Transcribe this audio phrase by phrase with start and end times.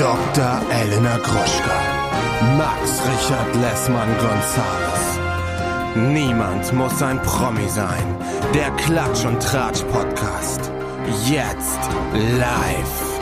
[0.00, 0.62] Dr.
[0.70, 1.78] Elena Gruschka.
[2.56, 5.20] Max Richard Lessmann Gonzales.
[5.94, 8.16] Niemand muss ein Promi sein.
[8.54, 10.72] Der Klatsch und Tratsch Podcast.
[11.28, 11.80] Jetzt
[12.38, 13.20] live.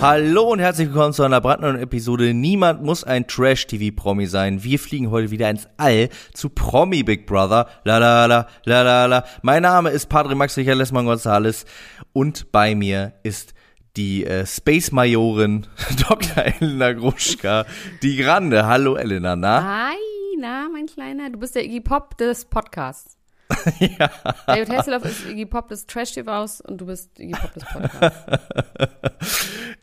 [0.00, 2.32] Hallo und herzlich willkommen zu einer brandneuen Episode.
[2.32, 4.62] Niemand muss ein Trash-TV-Promi sein.
[4.62, 7.66] Wir fliegen heute wieder ins All zu Promi Big Brother.
[7.82, 9.24] La la la la la la.
[9.42, 11.64] Mein Name ist Padre Max Richard Lessmann Gonzales
[12.12, 13.54] und bei mir ist
[13.96, 15.66] die äh, Space Majorin
[16.08, 16.44] Dr.
[16.44, 17.66] Elena Gruschka,
[18.02, 18.66] die Grande.
[18.66, 19.90] Hallo Elena, na?
[19.90, 19.96] Hi,
[20.38, 21.30] na, mein Kleiner.
[21.30, 23.17] Du bist der Iggy Pop des Podcasts.
[23.80, 24.10] ja.
[24.46, 28.18] David Hasselhoff ist Iggy Pop des Trash-TVs und du bist Iggy Pop des Podcasts.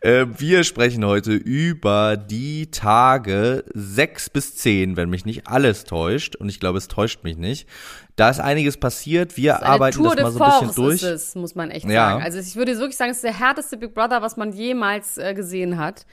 [0.00, 6.36] äh, wir sprechen heute über die Tage sechs bis zehn, wenn mich nicht alles täuscht.
[6.36, 7.68] Und ich glaube, es täuscht mich nicht.
[8.14, 9.36] Da ist einiges passiert.
[9.36, 10.94] Wir arbeiten Tour das mal so ein bisschen durch.
[10.94, 12.10] Ist es, muss man echt ja.
[12.10, 12.22] sagen.
[12.22, 15.34] Also ich würde wirklich sagen, es ist der härteste Big Brother, was man jemals äh,
[15.34, 16.06] gesehen hat.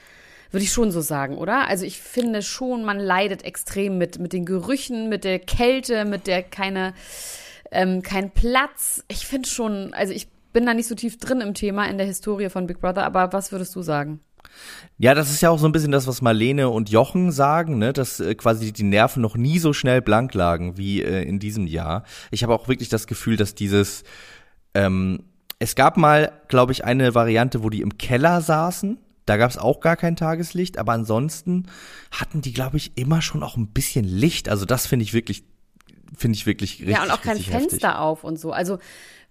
[0.50, 1.66] Würde ich schon so sagen, oder?
[1.66, 6.26] Also ich finde schon, man leidet extrem mit, mit den Gerüchen, mit der Kälte, mit
[6.28, 6.94] der keine
[7.74, 9.04] ähm, kein Platz.
[9.08, 12.06] Ich finde schon, also ich bin da nicht so tief drin im Thema in der
[12.06, 14.20] Historie von Big Brother, aber was würdest du sagen?
[14.98, 17.92] Ja, das ist ja auch so ein bisschen das, was Marlene und Jochen sagen, ne,
[17.92, 21.66] dass äh, quasi die Nerven noch nie so schnell blank lagen wie äh, in diesem
[21.66, 22.04] Jahr.
[22.30, 24.04] Ich habe auch wirklich das Gefühl, dass dieses
[24.74, 25.24] ähm,
[25.58, 28.98] es gab mal, glaube ich, eine Variante, wo die im Keller saßen.
[29.26, 31.66] Da gab es auch gar kein Tageslicht, aber ansonsten
[32.10, 34.48] hatten die, glaube ich, immer schon auch ein bisschen Licht.
[34.48, 35.44] Also das finde ich wirklich
[36.16, 36.96] finde ich wirklich richtig.
[36.96, 38.00] Ja, und auch kein Fenster heftig.
[38.00, 38.52] auf und so.
[38.52, 38.78] Also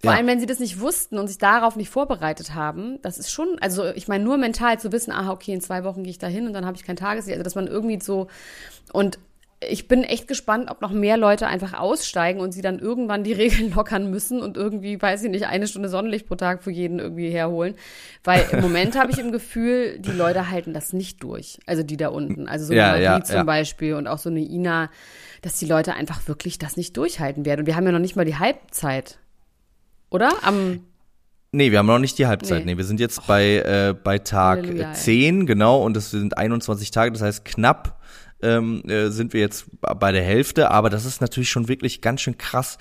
[0.04, 0.18] vor ja.
[0.18, 3.56] allem, wenn sie das nicht wussten und sich darauf nicht vorbereitet haben, das ist schon,
[3.60, 6.26] also ich meine, nur mental zu wissen, aha, okay, in zwei Wochen gehe ich da
[6.26, 8.28] hin und dann habe ich kein Tageslicht, also dass man irgendwie so
[8.92, 9.18] und
[9.68, 13.32] ich bin echt gespannt, ob noch mehr Leute einfach aussteigen und sie dann irgendwann die
[13.34, 16.98] Regeln lockern müssen und irgendwie, weiß ich nicht, eine Stunde Sonnenlicht pro Tag für jeden
[16.98, 17.74] irgendwie herholen.
[18.22, 21.58] Weil im Moment habe ich im Gefühl, die Leute halten das nicht durch.
[21.66, 22.48] Also die da unten.
[22.48, 23.42] Also so eine Marie ja, zum ja.
[23.44, 24.90] Beispiel und auch so eine Ina
[25.44, 27.60] dass die Leute einfach wirklich das nicht durchhalten werden.
[27.60, 29.18] Und wir haben ja noch nicht mal die Halbzeit.
[30.10, 30.32] Oder?
[30.42, 30.80] Am
[31.52, 32.64] Nee, wir haben noch nicht die Halbzeit.
[32.64, 33.24] Nee, nee wir sind jetzt oh.
[33.28, 35.46] bei, äh, bei Tag Halleluja, 10, ey.
[35.46, 38.00] genau, und das sind 21 Tage, das heißt knapp
[38.44, 42.20] ähm, äh, sind wir jetzt bei der Hälfte, aber das ist natürlich schon wirklich ganz
[42.20, 42.78] schön krass,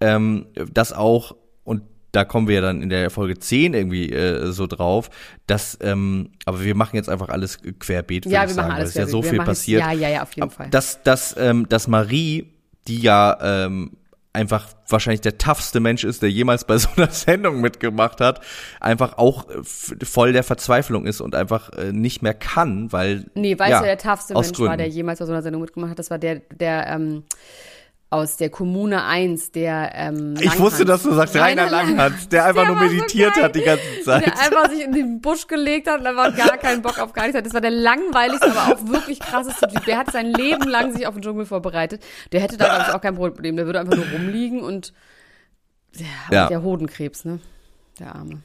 [0.00, 1.34] ähm, dass auch,
[1.64, 1.82] und
[2.12, 5.10] da kommen wir ja dann in der Folge 10 irgendwie äh, so drauf,
[5.46, 9.02] dass, ähm, aber wir machen jetzt einfach alles querbeet, ja, wir sagen, machen alles weil
[9.02, 9.80] es ja so wir viel passiert.
[9.80, 10.70] Ja, ja, ja, auf jeden Fall.
[10.70, 12.52] Dass, dass, ähm, dass Marie,
[12.86, 13.92] die ja ähm,
[14.36, 18.40] einfach wahrscheinlich der toughste Mensch ist, der jemals bei so einer Sendung mitgemacht hat,
[18.80, 23.24] einfach auch voll der Verzweiflung ist und einfach äh, nicht mehr kann, weil.
[23.34, 24.70] Nee, weil ja, der toughste Mensch Gründen.
[24.70, 25.98] war, der jemals bei so einer Sendung mitgemacht hat.
[25.98, 27.24] Das war der, der, ähm,
[28.08, 32.62] aus der Kommune 1, der ähm, Ich wusste, dass du sagst Rainer Langhans, der einfach
[32.64, 34.24] der nur meditiert so hat die ganze Zeit.
[34.24, 37.24] Der einfach sich in den Busch gelegt hat und einfach gar keinen Bock auf gar
[37.24, 37.44] nichts hat.
[37.44, 39.84] Das war der langweiligste, aber auch wirklich krasseste Typ.
[39.86, 42.02] Der hat sein Leben lang sich auf den Dschungel vorbereitet.
[42.30, 43.56] Der hätte da, glaube ich, auch kein Problem.
[43.56, 44.92] Der würde einfach nur rumliegen und
[45.98, 46.48] der, ja.
[46.48, 47.40] der Hodenkrebs, ne?
[47.98, 48.42] Der Arme.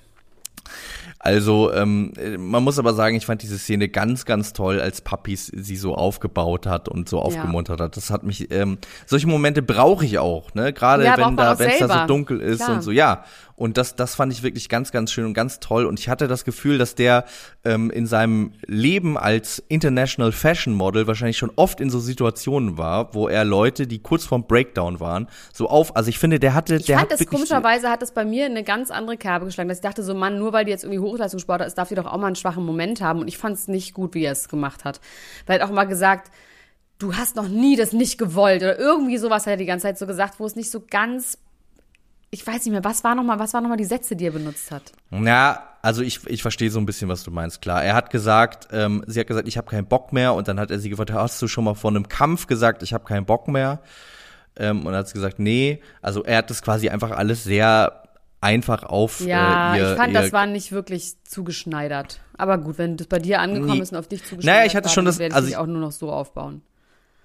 [1.20, 5.52] Also ähm, man muss aber sagen, ich fand diese Szene ganz, ganz toll, als Papis
[5.56, 7.86] sie so aufgebaut hat und so aufgemuntert ja.
[7.86, 7.98] hat.
[7.98, 10.74] Das hat mich, ähm, solche Momente brauche ich auch, ne?
[10.74, 12.78] Gerade ja, wenn da, wenn es da so dunkel ist Klar.
[12.78, 13.24] und so, ja.
[13.62, 15.86] Und das, das fand ich wirklich ganz, ganz schön und ganz toll.
[15.86, 17.26] Und ich hatte das Gefühl, dass der
[17.64, 23.14] ähm, in seinem Leben als International Fashion Model wahrscheinlich schon oft in so Situationen war,
[23.14, 25.96] wo er Leute, die kurz vorm Breakdown waren, so auf.
[25.96, 28.46] Also ich finde, der hatte, ich der fand hat das komischerweise hat das bei mir
[28.46, 29.70] eine ganz andere Kerbe geschlagen.
[29.70, 32.08] Dass ich dachte so, Mann, nur weil die jetzt irgendwie Hochleistungssportler ist, darf die doch
[32.08, 33.20] auch mal einen schwachen Moment haben.
[33.20, 35.02] Und ich fand es nicht gut, wie er es gemacht hat.
[35.46, 36.32] Weil er hat auch mal gesagt,
[36.98, 40.00] du hast noch nie das nicht gewollt oder irgendwie sowas hat er die ganze Zeit
[40.00, 41.38] so gesagt, wo es nicht so ganz
[42.32, 44.72] ich weiß nicht mehr, was war nochmal, was waren nochmal die Sätze, die er benutzt
[44.72, 44.94] hat?
[45.12, 47.84] Ja, also ich, ich verstehe so ein bisschen, was du meinst, klar.
[47.84, 50.72] Er hat gesagt, ähm, sie hat gesagt, ich habe keinen Bock mehr und dann hat
[50.72, 53.50] er sie gefragt, hast du schon mal vor einem Kampf gesagt, ich habe keinen Bock
[53.50, 53.82] mehr?
[54.56, 55.82] Ähm, und hat sie gesagt, nee.
[56.02, 58.04] Also er hat das quasi einfach alles sehr
[58.40, 62.22] einfach auf Ja, äh, ihr, ich fand, ihr, das war nicht wirklich zugeschneidert.
[62.38, 63.82] Aber gut, wenn das bei dir angekommen nee.
[63.82, 65.82] ist und auf dich zugeschneidert naja, ich hatte schon das, werde also ich auch nur
[65.82, 66.62] noch so aufbauen.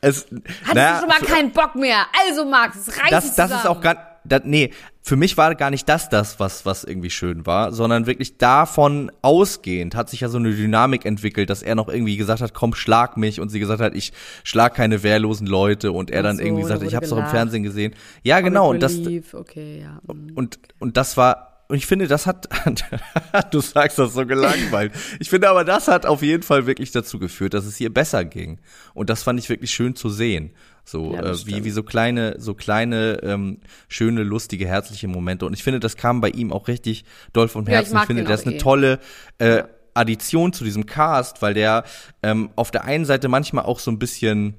[0.01, 2.07] Es, Hattest naja, du schon mal keinen Bock mehr?
[2.29, 5.71] Also Max, es reicht das, das ist auch gar das, nee, für mich war gar
[5.71, 10.29] nicht das das, was, was irgendwie schön war, sondern wirklich davon ausgehend hat sich ja
[10.29, 13.61] so eine Dynamik entwickelt, dass er noch irgendwie gesagt hat, komm, schlag mich und sie
[13.61, 14.13] gesagt hat, ich
[14.43, 17.27] schlag keine wehrlosen Leute und er dann so, irgendwie gesagt hat, ich hab's doch im
[17.27, 17.95] Fernsehen gesehen.
[18.23, 18.99] Ja, genau, und das,
[19.33, 20.01] okay, ja.
[20.13, 20.33] Mhm.
[20.35, 22.49] und, und das war, und ich finde, das hat,
[23.51, 24.93] du sagst das so gelangweilt.
[25.19, 28.25] Ich finde aber, das hat auf jeden Fall wirklich dazu geführt, dass es ihr besser
[28.25, 28.61] ging.
[28.95, 30.53] Und das fand ich wirklich schön zu sehen.
[30.89, 35.53] So ja, äh, wie wie so kleine so kleine ähm, schöne lustige herzliche Momente und
[35.53, 37.95] ich finde das kam bei ihm auch richtig doll vom Herzen.
[37.95, 38.59] Ja, ich, ich finde das ist eine eh.
[38.59, 39.01] tolle
[39.39, 41.83] äh, Addition zu diesem Cast, weil der
[42.23, 44.55] ähm, auf der einen Seite manchmal auch so ein bisschen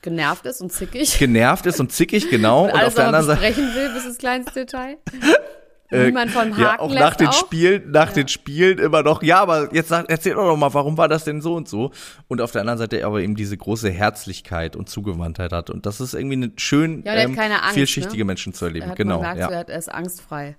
[0.00, 1.18] genervt ist und zickig.
[1.18, 2.64] Genervt ist und zickig, genau.
[2.64, 4.96] und, und auf der anderen Seite sprechen will bis ins kleinste Detail.
[5.90, 7.32] Äh, Niemand vom Haken ja, auch nach den auch.
[7.32, 8.14] Spielen, nach ja.
[8.14, 11.40] den Spielen immer noch, ja, aber jetzt sag, erzähl doch mal, warum war das denn
[11.40, 11.90] so und so?
[12.28, 15.68] Und auf der anderen Seite aber eben diese große Herzlichkeit und Zugewandtheit hat.
[15.70, 18.24] Und das ist irgendwie eine schön ja, ähm, Angst, vielschichtige ne?
[18.26, 18.86] Menschen zu erleben.
[18.86, 19.20] Er hat, genau.
[19.20, 19.50] Merkt, ja.
[19.50, 20.56] er ist angstfrei.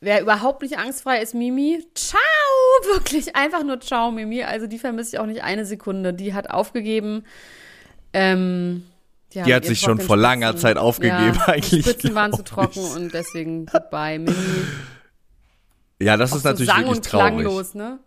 [0.00, 1.84] Wer überhaupt nicht angstfrei ist, Mimi.
[1.94, 2.20] Ciao!
[2.92, 4.42] Wirklich einfach nur ciao, Mimi.
[4.42, 6.12] Also die vermisse ich auch nicht eine Sekunde.
[6.14, 7.24] Die hat aufgegeben.
[8.12, 8.84] Ähm,
[9.34, 11.84] ja, die hat sich schon vor langer Zeit aufgegeben ja, eigentlich.
[11.84, 12.96] Die Spitzen waren zu trocken ich.
[12.96, 14.34] und deswegen goodbye, Mimi.
[16.00, 17.32] Ja, das Auch ist so natürlich sang wirklich und traurig.
[17.32, 17.98] klanglos, ne?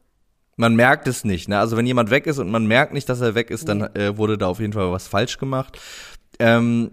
[0.58, 1.60] Man merkt es nicht, ne?
[1.60, 4.18] Also wenn jemand weg ist und man merkt nicht, dass er weg ist, dann äh,
[4.18, 5.80] wurde da auf jeden Fall was falsch gemacht.
[6.40, 6.92] Ähm,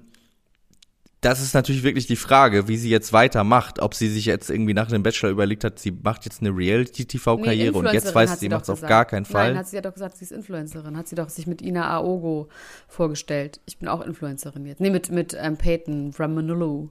[1.23, 3.81] das ist natürlich wirklich die Frage, wie sie jetzt weitermacht.
[3.81, 7.71] Ob sie sich jetzt irgendwie nach dem Bachelor überlegt hat, sie macht jetzt eine Reality-TV-Karriere
[7.71, 9.51] Nee, und jetzt weiß sie, sie macht es auf gar keinen Fall.
[9.51, 10.97] Nein, hat sie ja doch gesagt, sie ist Influencerin.
[10.97, 12.49] Hat sie doch sich mit Ina Aogo
[12.89, 13.61] vorgestellt.
[13.67, 14.81] Ich bin auch Influencerin jetzt.
[14.81, 16.89] Nee, mit, mit ähm, Peyton Ramanulu.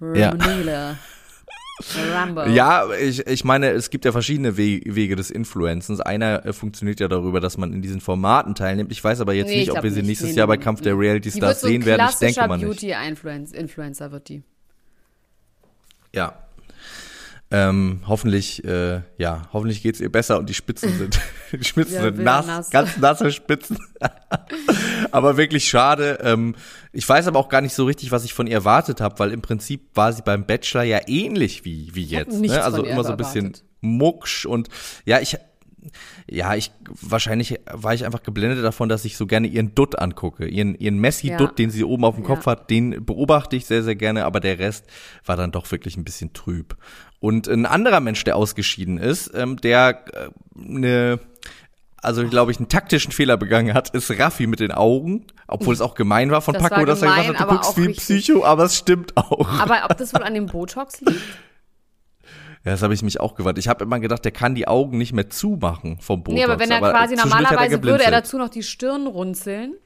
[0.00, 0.34] Ja.
[2.12, 2.44] Rambo.
[2.44, 6.00] Ja, ich, ich meine, es gibt ja verschiedene We Wege des Influencens.
[6.00, 8.92] Einer äh, funktioniert ja darüber, dass man in diesen Formaten teilnimmt.
[8.92, 10.82] Ich weiß aber jetzt Nee, nicht, ich ob wir sie nächstes Nee, Jahr bei Kampf
[10.82, 12.06] der Reality Stars so sehen werden.
[12.10, 12.66] Ich denke mal nicht.
[12.66, 14.42] Beauty-Influencer wird die.
[16.14, 16.43] Ja.
[17.56, 21.20] Ähm, hoffentlich, äh, ja, hoffentlich geht's ihr besser und die Spitzen sind,
[21.52, 22.70] die Spitzen Ja, sind nass, nass.
[22.70, 23.78] ganz nasse Spitzen.
[25.12, 26.18] aber wirklich schade.
[26.22, 26.56] Ähm,
[26.92, 29.30] ich weiß aber auch gar nicht so richtig, was ich von ihr erwartet habe, weil
[29.30, 32.40] im Prinzip war sie beim Bachelor ja ähnlich wie, wie jetzt.
[32.40, 32.62] Ne?
[32.62, 33.64] Also immer so ein bisschen erwartet.
[33.80, 34.68] mucksch und
[35.04, 35.36] ja, ich,
[36.28, 36.72] ja, ich,
[37.02, 40.46] wahrscheinlich war ich einfach geblendet davon, dass ich so gerne ihren Dutt angucke.
[40.46, 41.54] Ihren, ihren Messi-Dutt, Ja.
[41.54, 42.52] den sie oben auf dem Kopf Ja.
[42.52, 44.86] hat, den beobachte ich sehr, sehr gerne, aber der Rest
[45.26, 46.76] war dann doch wirklich ein bisschen trüb.
[47.24, 51.18] Und ein anderer Mensch, der ausgeschieden ist, ähm, der äh, eine,
[52.02, 55.80] also glaube ich, einen taktischen Fehler begangen hat, ist Raffi mit den Augen, obwohl es
[55.80, 57.78] auch gemein war von Das Paco, war dass er gemein, gesagt hat, du aber guckst
[57.78, 57.94] wie ein.
[57.94, 59.48] Psycho, aber es stimmt auch.
[59.58, 61.18] Aber ob das wohl an dem Botox liegt?
[62.62, 63.64] Ja, das habe ich mich auch gewartet.
[63.64, 66.38] Ich habe immer gedacht, der kann die Augen nicht mehr zumachen vom Botox.
[66.38, 69.06] Nee, aber wenn er quasi zwischendurch hat er normalerweise würde er dazu noch die Stirn
[69.06, 69.76] runzeln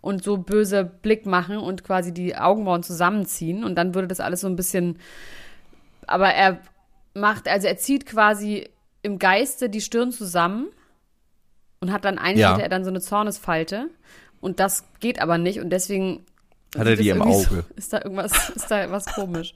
[0.00, 4.40] und so böse Blick machen und quasi die Augenbrauen zusammenziehen und dann würde das alles
[4.40, 4.98] so ein bisschen.
[6.06, 6.58] Aber er
[7.16, 8.68] macht, also er zieht quasi
[9.02, 10.68] im Geiste die Stirn zusammen
[11.80, 12.52] und hat dann eigentlich Ja.
[12.52, 13.88] hätte er dann so eine Zornesfalte
[14.40, 16.24] und das geht aber nicht und deswegen
[16.76, 17.44] Hat er die im Auge?
[17.44, 19.54] So, ist da irgendwas, ist da was komisch?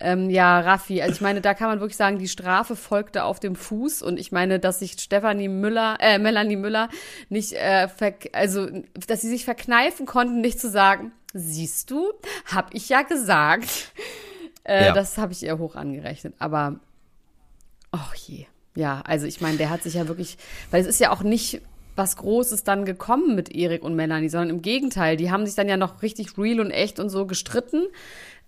[0.00, 3.40] ähm, ja, Raffi, also ich meine, da kann man wirklich sagen, die Strafe folgte auf
[3.40, 6.88] dem Fuß und ich meine, dass sich Stefanie Müller, äh, Melanie Müller
[7.28, 7.88] nicht, äh,
[8.32, 8.68] also,
[9.06, 12.12] dass sie sich verkneifen konnten, nicht zu sagen, siehst du,
[12.52, 13.92] hab ich ja gesagt.
[14.64, 14.92] Äh, Ja.
[14.92, 16.80] Das habe ich ihr hoch angerechnet, aber,
[17.90, 18.46] ach je.
[18.74, 20.38] Ja, also ich meine, der hat sich ja wirklich,
[20.70, 21.60] weil es ist ja auch nicht
[21.94, 25.68] was Großes dann gekommen mit Erik und Melanie, sondern im Gegenteil, die haben sich dann
[25.68, 27.82] ja noch richtig real und echt und so gestritten.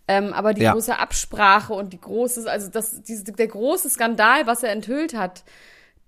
[0.08, 0.72] Ähm, aber die Ja.
[0.72, 5.44] große Absprache und die große, also das, diese, der große Skandal, was er enthüllt hat,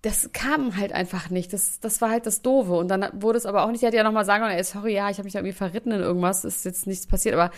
[0.03, 1.53] das kam halt einfach nicht.
[1.53, 2.73] Das, das war halt das Doofe.
[2.73, 4.95] Und dann wurde es aber auch nicht, er hätte ja nochmal sagen können, ey, sorry,
[4.95, 7.51] ja, ich habe mich da irgendwie verritten in irgendwas, ist jetzt nichts passiert, aber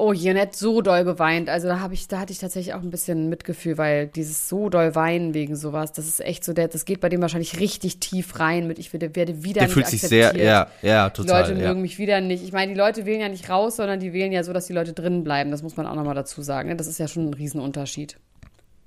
[0.00, 1.48] oh je, und hat so doll geweint.
[1.48, 4.68] Also da habe ich, da hatte ich tatsächlich auch ein bisschen Mitgefühl, weil dieses so
[4.68, 7.98] doll weinen wegen sowas, das ist echt so, der, das geht bei dem wahrscheinlich richtig
[7.98, 10.34] tief rein mit, ich werde, werde wieder Der nicht fühlt sich akzeptiert.
[10.34, 11.42] sehr, ja, ja, Die total.
[11.48, 11.68] Leute ja.
[11.68, 12.44] mögen mich wieder nicht.
[12.44, 14.72] Ich meine, die Leute wählen ja nicht raus, sondern die wählen ja so, dass die
[14.72, 15.50] Leute drinnen bleiben.
[15.50, 16.68] Das muss man auch nochmal dazu sagen.
[16.68, 16.76] ne?
[16.76, 18.16] Das ist ja schon ein Riesenunterschied.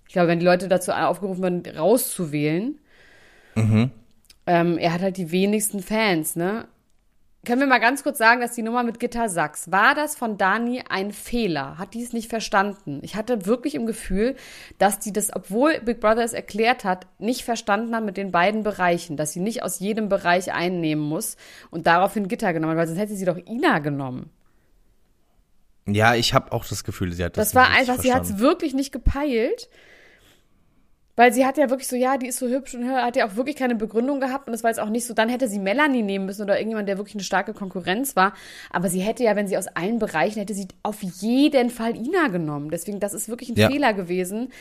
[0.08, 2.78] Ich glaube, wenn die Leute dazu aufgerufen werden, rauszuwählen,
[3.56, 3.92] Mhm.
[4.48, 6.66] ähm, er hat halt die wenigsten Fans, ne?
[7.44, 10.38] Können wir mal ganz kurz sagen, dass die Nummer mit Gitter Sachs, war das von
[10.38, 11.80] Dani ein Fehler?
[11.80, 13.00] Hat die es nicht verstanden?
[13.02, 14.36] Ich hatte wirklich im Gefühl,
[14.78, 18.62] dass die das, obwohl Big Brother es erklärt hat, nicht verstanden haben mit den beiden
[18.62, 21.36] Bereichen, dass sie nicht aus jedem Bereich einnehmen muss
[21.72, 24.30] und daraufhin Gitter genommen hat, weil sonst hätte sie doch Ina genommen.
[25.88, 28.38] Ja, ich habe auch das Gefühl, sie hat das Das war einfach, sie hat es
[28.38, 29.68] wirklich nicht gepeilt.
[31.22, 33.36] Weil sie hat ja wirklich so, ja, die ist so hübsch und hat ja auch
[33.36, 36.02] wirklich keine Begründung gehabt und das war jetzt auch nicht so, dann hätte sie Melanie
[36.02, 38.34] nehmen müssen oder irgendjemand, der wirklich eine starke Konkurrenz war.
[38.72, 42.30] Aber sie hätte ja, wenn sie aus allen Bereichen, hätte sie auf jeden Fall Ina
[42.30, 42.72] genommen.
[42.72, 43.70] Deswegen, das ist wirklich ein Ja.
[43.70, 44.52] Fehler gewesen.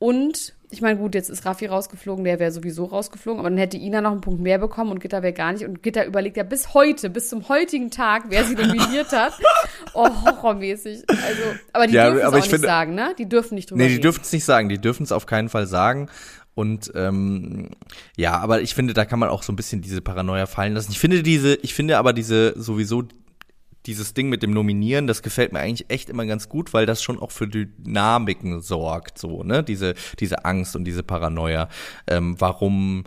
[0.00, 3.78] Und, ich meine, gut, jetzt ist Raffi rausgeflogen, der wäre sowieso rausgeflogen, aber dann hätte
[3.78, 5.64] Ina noch einen Punkt mehr bekommen und Gitter wäre gar nicht.
[5.64, 9.32] Und Gitter überlegt ja bis heute, bis zum heutigen Tag, wer sie nominiert hat.
[9.94, 11.02] Oh, horrormäßig.
[11.08, 13.14] Also, aber die Ja, dürfen es auch ich nicht finde- sagen, ne?
[13.18, 15.48] Die dürfen nicht drüber Nee, die dürfen es nicht sagen, die dürfen es auf keinen
[15.48, 16.08] Fall sagen.
[16.54, 17.70] Und ähm,
[18.16, 20.92] ja, aber ich finde, da kann man auch so ein bisschen diese Paranoia fallen lassen.
[20.92, 23.04] Ich finde diese, ich finde aber diese sowieso
[23.88, 27.02] dieses Ding mit dem Nominieren, das gefällt mir eigentlich echt immer ganz gut, weil das
[27.02, 29.64] schon auch für Dynamiken sorgt, so, ne?
[29.64, 31.68] Diese, diese Angst und diese Paranoia.
[32.06, 33.04] Ähm, warum?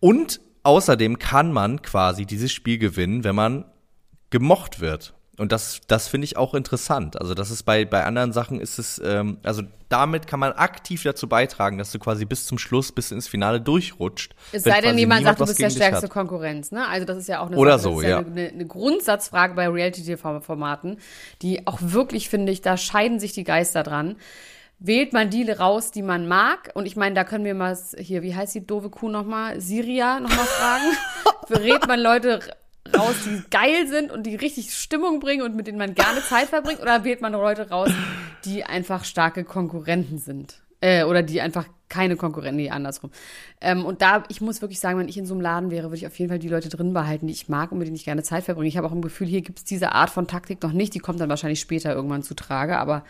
[0.00, 3.64] Und außerdem kann man quasi dieses Spiel gewinnen, wenn man
[4.30, 5.15] gemocht wird.
[5.38, 7.20] Und das, das finde ich auch interessant.
[7.20, 11.02] Also das ist bei, bei anderen Sachen ist es, ähm, also damit kann man aktiv
[11.02, 14.34] dazu beitragen, dass du quasi bis zum Schluss, bis ins Finale durchrutscht.
[14.52, 16.88] Es sei denn, jemand sagt, du bist der stärkste Konkurrenz, ne?
[16.88, 18.08] Also das ist ja auch eine, Oder so, ja.
[18.08, 18.18] ja.
[18.18, 20.98] Eine, eine, Grundsatzfrage bei Reality-TV-Formaten,
[21.42, 24.16] die auch wirklich, finde ich, da scheiden sich die Geister dran.
[24.78, 26.70] Wählt man die raus, die man mag?
[26.74, 29.60] Und ich meine, da können wir mal hier, wie heißt die doofe Kuh nochmal?
[29.60, 30.84] Siria nochmal fragen.
[31.46, 32.40] Verrät man Leute
[32.94, 36.48] raus, die geil sind und die richtig Stimmung bringen und mit denen man gerne Zeit
[36.48, 36.80] verbringt?
[36.80, 37.90] Oder wählt man Leute raus,
[38.44, 40.60] die einfach starke Konkurrenten sind?
[40.80, 43.10] Äh, oder die einfach keine Konkurrenten, nee, andersrum.
[43.60, 45.96] Ähm, und da, ich muss wirklich sagen, wenn ich in so einem Laden wäre, würde
[45.96, 48.04] ich auf jeden Fall die Leute drin behalten, die ich mag und mit denen ich
[48.04, 48.68] gerne Zeit verbringe.
[48.68, 50.94] Ich habe auch ein Gefühl, hier gibt es diese Art von Taktik noch nicht.
[50.94, 52.78] Die kommt dann wahrscheinlich später irgendwann zu Trage.
[52.78, 53.04] Aber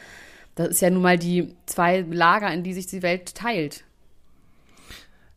[0.55, 3.85] das ist ja nun mal die zwei Lager, in die sich die Welt teilt.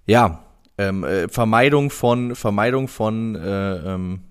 [0.05, 0.43] Ja,
[0.77, 4.21] ähm, äh, Vermeidung von Vermeidung von äh, ähm,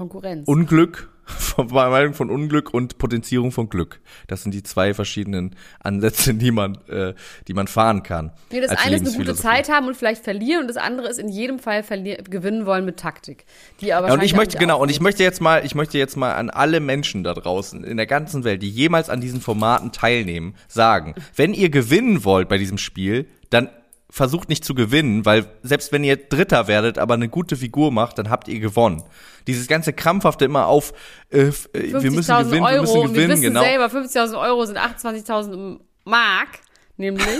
[0.00, 0.48] Konkurrenz.
[0.48, 4.00] Unglück, Vermeidung von Unglück und Potenzierung von Glück.
[4.28, 7.12] Das sind die zwei verschiedenen Ansätze, die man, äh,
[7.48, 8.32] die man fahren kann.
[8.50, 11.18] Nee, das eine ist eine gute Zeit haben und vielleicht verlieren und das andere ist
[11.18, 13.44] in jedem Fall gewinnen wollen mit Taktik.
[13.82, 16.16] Die aber ja, und ich möchte genau und ich möchte jetzt mal, ich möchte jetzt
[16.16, 19.92] mal an alle Menschen da draußen in der ganzen Welt, die jemals an diesen Formaten
[19.92, 23.68] teilnehmen, sagen: Wenn ihr gewinnen wollt bei diesem Spiel, dann
[24.10, 28.18] versucht nicht zu gewinnen, weil selbst wenn ihr Dritter werdet, aber eine gute Figur macht,
[28.18, 29.02] dann habt ihr gewonnen.
[29.46, 30.92] Dieses ganze krampfhafte immer auf,
[31.30, 33.62] äh, äh wir müssen gewinnen, Euro, wir müssen gewinnen, wir wissen genau.
[33.62, 36.48] selber, 50.000 Euro sind 28.000 Mark,
[36.96, 37.26] nämlich.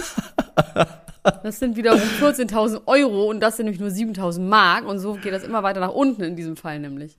[1.43, 5.35] Das sind wiederum 14.000 Euro und das sind nämlich nur 7.000 Mark und so geht
[5.35, 7.19] das immer weiter nach unten in diesem Fall nämlich.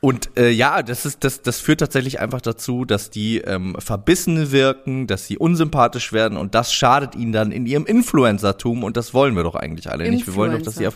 [0.00, 4.50] Und äh, ja, das ist das das führt tatsächlich einfach dazu, dass die ähm, verbissen
[4.50, 9.12] wirken, dass sie unsympathisch werden und das schadet ihnen dann in ihrem Influencertum und das
[9.12, 10.26] wollen wir doch eigentlich alle nicht.
[10.26, 10.88] Wir wollen doch, dass sie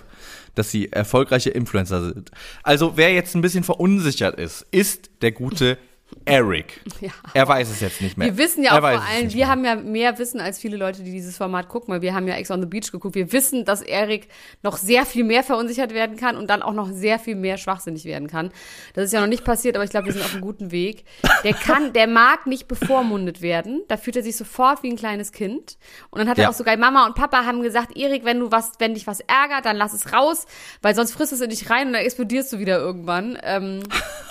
[0.55, 2.31] dass sie erfolgreiche Influencer sind.
[2.63, 5.77] Also wer jetzt ein bisschen verunsichert ist, ist der gute
[6.25, 6.81] Eric.
[7.01, 7.11] Ja.
[7.35, 8.29] Er weiß es jetzt nicht mehr.
[8.29, 9.49] Wir wissen ja auch vor allem, wir mehr.
[9.49, 12.35] haben ja mehr Wissen als viele Leute, die dieses Format gucken, weil wir haben ja
[12.35, 13.15] Ex on the Beach geguckt.
[13.15, 14.29] Wir wissen, dass Eric
[14.63, 18.07] noch sehr viel mehr verunsichert werden kann und dann auch noch sehr viel mehr schwachsinnig
[18.07, 18.53] werden kann.
[18.95, 21.05] Das ist ja noch nicht passiert, aber ich glaube, wir sind auf einem guten Weg.
[21.43, 23.83] Der kann, der mag nicht bevormundet werden.
[23.89, 25.77] Da fühlt er sich sofort wie ein kleines Kind.
[26.11, 26.45] Und dann hat ja.
[26.45, 29.21] er auch sogar Mama und Papa haben gesagt, Erik, wenn du was, wenn dich was
[29.21, 30.47] ärgert, dann lass es raus,
[30.81, 33.37] weil sonst frisst es in dich rein und dann explodierst du wieder irgendwann.
[33.43, 33.83] Ähm,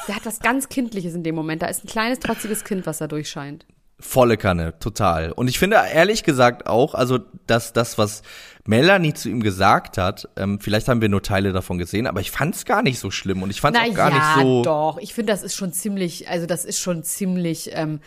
[0.07, 1.61] der hat was ganz Kindliches in dem Moment.
[1.61, 3.65] Da ist ein kleines, trotziges Kind, was da durchscheint.
[3.99, 5.31] Volle Kanne, total.
[5.31, 8.21] Und ich finde ehrlich gesagt auch, also dass das, was
[8.65, 12.31] Melanie zu ihm gesagt hat, ähm, vielleicht haben wir nur Teile davon gesehen, aber ich
[12.31, 14.63] fand es gar nicht so schlimm und ich fand es auch gar ja, nicht so.
[14.63, 18.01] Doch, ich finde, das ist schon ziemlich, also das ist schon ziemlich ähm,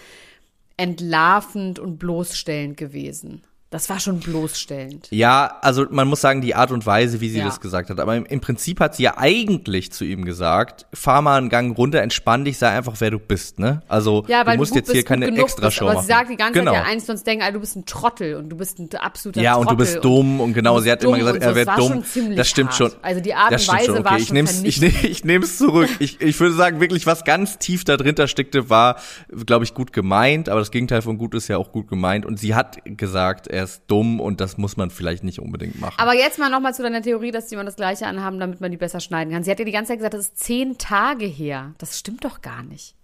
[0.77, 3.43] entlarvend und bloßstellend gewesen.
[3.71, 5.09] Das war schon bloßstellend.
[5.11, 7.45] Ja, also man muss sagen, die Art und Weise, wie sie ja.
[7.45, 7.99] das gesagt hat.
[7.99, 11.77] Aber im, im, Prinzip hat sie ja eigentlich zu ihm gesagt, fahr mal einen Gang
[11.77, 13.83] runter, entspann dich, sei einfach, wer du bist, ne?
[13.89, 15.97] Also ja, du musst jetzt hier keine extra Show machen.
[15.97, 16.75] Aber sie sagt die ganze genau.
[16.75, 19.55] Zeit ja eins, sonst denken, du bist ein Trottel und du bist ein absoluter ja,
[19.55, 19.67] Trottel.
[19.67, 22.05] Ja, und du bist dumm und genau, sie hat immer gesagt, er wäre dumm.
[22.37, 22.79] Das stimmt hart.
[22.79, 22.93] schon.
[23.03, 23.99] Also die Art und Weise schon.
[23.99, 25.91] Okay, war ich nehm's, ich, nehm, ich nehme es zurück.
[25.99, 29.01] ich, ich würde sagen, wirklich, was ganz tief da drin steckte, war,
[29.45, 32.25] glaube ich, gut gemeint, aber das Gegenteil von gut ist ja auch gut gemeint.
[32.25, 35.99] Und sie hat gesagt, er ist dumm und das muss man vielleicht nicht unbedingt machen.
[35.99, 38.71] Aber jetzt mal nochmal zu deiner Theorie, dass die man das Gleiche anhaben, damit man
[38.71, 39.45] die besser schneiden kann.
[39.45, 41.75] Sie hat ja die ganze Zeit gesagt, das ist zehn Tage her.
[41.79, 42.95] Das stimmt doch gar nicht.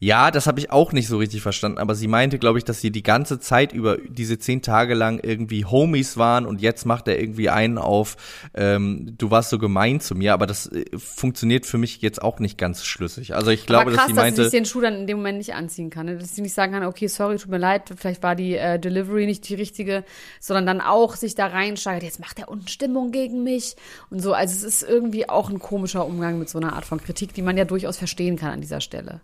[0.00, 2.80] Ja, das habe ich auch nicht so richtig verstanden, aber sie meinte, glaube ich, dass
[2.80, 7.08] sie die ganze Zeit über diese zehn Tage lang irgendwie Homies waren und jetzt macht
[7.08, 8.16] er irgendwie einen auf,
[8.54, 12.38] ähm, du warst so gemein zu mir, aber das äh, funktioniert für mich jetzt auch
[12.38, 13.34] nicht ganz schlüssig.
[13.34, 15.16] Also ich glaube, aber krass, dass sie meinte, dass sie den Schuh dann in dem
[15.16, 16.16] Moment nicht anziehen kann, ne?
[16.16, 19.26] dass sie nicht sagen kann, okay, sorry, tut mir leid, vielleicht war die äh, Delivery
[19.26, 20.04] nicht die richtige,
[20.38, 23.74] sondern dann auch sich da reinsteigert, jetzt macht er unten Stimmung gegen mich
[24.10, 24.32] und so.
[24.32, 27.42] Also es ist irgendwie auch ein komischer Umgang mit so einer Art von Kritik, die
[27.42, 29.22] man ja durchaus verstehen kann an dieser Stelle.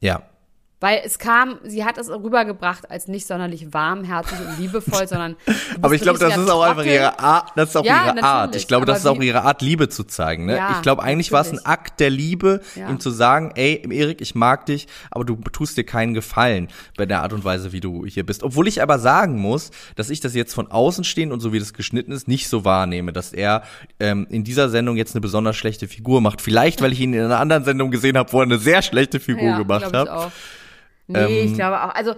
[0.00, 0.22] Ja,
[0.80, 5.36] weil es kam, sie hat es rübergebracht als nicht sonderlich warmherzig und liebevoll, sondern.
[5.82, 7.50] aber ich glaube, das ist auch einfach ihre Art.
[7.56, 8.54] Das ist auch ja, ihre Art.
[8.54, 10.46] Ich glaube, das ist auch ihre Art, Liebe zu zeigen.
[10.46, 10.56] Ne?
[10.56, 12.88] Ja, ich glaube, eigentlich war es ein Akt der Liebe, ja.
[12.88, 17.06] ihm zu sagen, ey, Erik, ich mag dich, aber du tust dir keinen Gefallen bei
[17.06, 18.44] der Art und Weise, wie du hier bist.
[18.44, 21.58] Obwohl ich aber sagen muss, dass ich das jetzt von außen stehen und so wie
[21.58, 23.62] das geschnitten ist, nicht so wahrnehme, dass er
[23.98, 26.40] ähm, in dieser Sendung jetzt eine besonders schlechte Figur macht.
[26.40, 29.18] Vielleicht, weil ich ihn in einer anderen Sendung gesehen habe, wo er eine sehr schlechte
[29.18, 30.30] Figur gemacht hat.
[31.08, 31.94] Nee, ähm, ich glaube auch.
[31.94, 32.14] Also,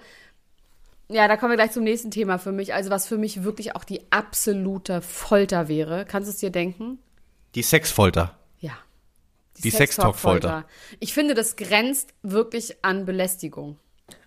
[1.09, 2.75] ja, da kommen wir gleich zum nächsten Thema für mich.
[2.75, 6.05] Also, was für mich wirklich auch die absolute Folter wäre.
[6.05, 6.99] Kannst du es dir denken?
[7.55, 8.37] Die Sexfolter.
[8.59, 8.73] Ja.
[9.57, 10.67] Die, die Sextalk-Folter.
[11.01, 13.79] Ich finde, das grenzt wirklich an Belästigung.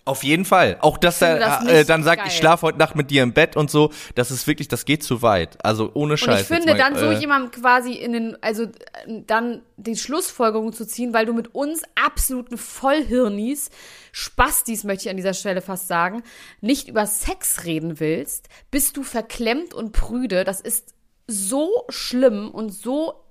[0.05, 0.77] Auf jeden Fall.
[0.81, 2.27] Auch dass er das äh, dann sagt, geil.
[2.27, 5.01] ich schlafe heute Nacht mit dir im Bett und so, das ist wirklich, das geht
[5.01, 5.63] zu weit.
[5.63, 6.27] Also ohne Scheiß.
[6.27, 8.67] Und ich finde, mal, dann so äh, jemandem quasi in den, also
[9.07, 13.69] dann die Schlussfolgerung zu ziehen, weil du mit uns absoluten Vollhirnis,
[14.11, 16.23] Spastis möchte ich an dieser Stelle fast sagen,
[16.59, 20.43] nicht über Sex reden willst, bist du verklemmt und prüde.
[20.43, 20.93] Das ist
[21.27, 23.23] so schlimm und so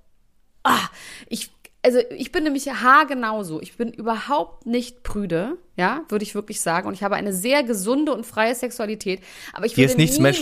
[0.63, 0.87] Ah,
[1.27, 1.51] ich
[1.83, 3.61] also ich bin nämlich haargenauso.
[3.61, 6.87] Ich bin überhaupt nicht prüde, ja, würde ich wirklich sagen.
[6.87, 9.21] Und ich habe eine sehr gesunde und freie Sexualität.
[9.51, 10.41] Aber ich würde niemals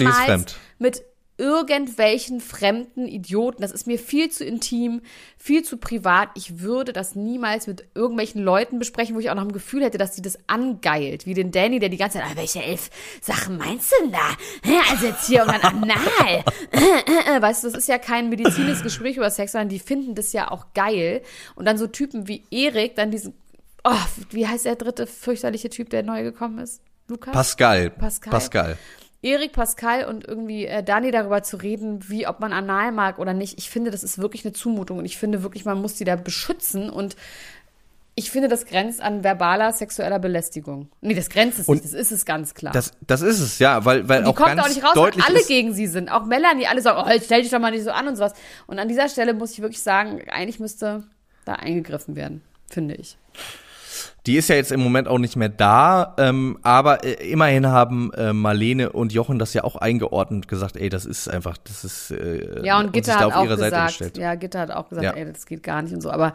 [0.78, 1.04] mit
[1.38, 3.62] irgendwelchen fremden Idioten.
[3.62, 5.02] Das ist mir viel zu intim,
[5.38, 6.30] viel zu privat.
[6.36, 9.98] Ich würde das niemals mit irgendwelchen Leuten besprechen, wo ich auch noch ein Gefühl hätte,
[9.98, 11.26] dass sie das angeilt.
[11.26, 12.90] Wie den Danny, der die ganze Zeit, ah, welche elf
[13.22, 14.82] Sachen meinst du denn da?
[14.92, 16.44] Also jetzt hier um ein Anal.
[17.42, 20.52] weißt du, das ist ja kein medizinisches Gespräch über Sex, sondern die finden das ja
[20.52, 21.22] auch geil.
[21.56, 23.34] Und dann so Typen wie Erik, dann diesen,
[23.84, 23.92] oh,
[24.30, 26.82] wie heißt der dritte fürchterliche Typ, der neu gekommen ist?
[27.08, 27.34] Lukas?
[27.34, 27.90] Pascal.
[27.90, 28.32] Pascal.
[28.32, 28.78] Pascal.
[29.24, 33.34] Erik, Pascal und irgendwie äh, Dani darüber zu reden, wie ob man anal mag oder
[33.34, 33.58] nicht.
[33.60, 36.16] Ich finde, das ist wirklich eine Zumutung und ich finde wirklich, man muss die da
[36.16, 37.16] beschützen und
[38.16, 40.90] ich finde, das grenzt an verbaler sexueller Belästigung.
[41.02, 42.74] Nee, das grenzt es und nicht, das ist es ganz klar.
[42.74, 44.96] Das, das ist es, ja, weil, weil und die auch kommt ganz auch nicht raus,
[44.96, 46.10] weil alle gegen sie sind.
[46.10, 48.34] Auch Melanie, alle sagen, oh, stell dich doch mal nicht so an und sowas.
[48.68, 51.04] Und an dieser Stelle muss ich wirklich sagen, eigentlich müsste
[51.46, 53.18] da eingegriffen werden, finde ich.
[54.28, 58.14] Die ist ja jetzt im Moment auch nicht mehr da, ähm, aber äh, immerhin haben
[58.14, 62.12] äh, Marlene und Jochen das ja auch eingeordnet gesagt, ey, das ist einfach, das ist
[62.12, 65.14] äh, ja und Gitter und hat auch gesagt, ja Gitter hat auch gesagt, ja.
[65.14, 66.34] ey, das geht gar nicht und so, aber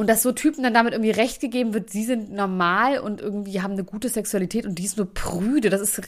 [0.00, 3.60] und dass so Typen dann damit irgendwie recht gegeben wird, sie sind normal und irgendwie
[3.60, 5.68] haben eine gute Sexualität und die ist nur prüde.
[5.68, 6.00] Das ist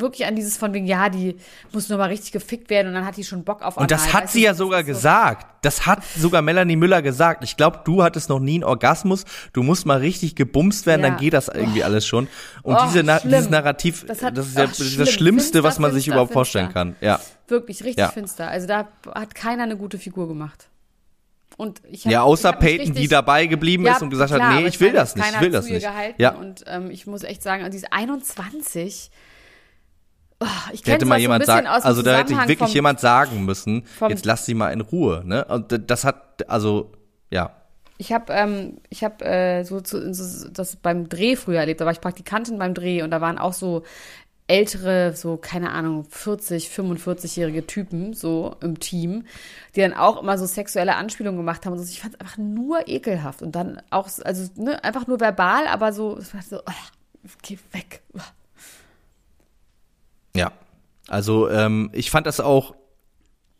[0.00, 1.34] wirklich an dieses von wegen, ja, die
[1.72, 4.12] muss nur mal richtig gefickt werden und dann hat die schon Bock auf Und das
[4.12, 5.48] hat sie ja sogar gesagt.
[5.62, 7.42] Das hat sogar Melanie Müller gesagt.
[7.42, 9.24] Ich glaube, du hattest noch nie einen Orgasmus.
[9.52, 11.08] Du musst mal richtig gebumst werden, ja.
[11.08, 11.86] dann geht das irgendwie oh.
[11.86, 12.28] alles schon.
[12.62, 15.64] Und oh, diese Na dieses Narrativ, das, hat, das ist ja ach, das Schlimmste, finster,
[15.64, 16.38] was man sich finster, überhaupt finster.
[16.38, 16.94] vorstellen kann.
[17.00, 17.18] Ja.
[17.48, 18.10] Wirklich, richtig ja.
[18.10, 18.46] finster.
[18.46, 20.70] Also da hat keiner eine gute Figur gemacht.
[21.60, 24.54] Und ich hab, ja, außer Peyton, richtig, die dabei geblieben ja, ist und gesagt klar,
[24.54, 25.86] hat, nee, ich will das nicht, ich will das nicht.
[26.16, 26.30] Ja.
[26.30, 29.10] Und ähm, ich muss echt sagen, also diese 21,
[30.40, 33.84] oh, ich hätte mal jemand sagen, also da hätte ich wirklich vom, jemand sagen müssen,
[34.08, 35.44] jetzt lass sie mal in Ruhe, ne?
[35.44, 36.92] Und das hat, also,
[37.28, 37.54] ja.
[37.98, 41.82] Ich habe ähm, ich habe äh, so, so das beim Dreh früher erlebt.
[41.82, 43.82] Da war ich Praktikantin beim Dreh und da waren auch so
[44.50, 49.24] ältere, so, keine Ahnung, 40, 45-jährige Typen so im Team,
[49.76, 51.74] die dann auch immer so sexuelle Anspielungen gemacht haben.
[51.74, 51.84] Und so.
[51.84, 53.42] Ich fand es einfach nur ekelhaft.
[53.42, 57.58] Und dann auch, also ne, einfach nur verbal, aber so, es war so, oh, geh
[57.70, 58.02] weg.
[60.34, 60.52] Ja,
[61.08, 62.74] also ähm, ich fand das auch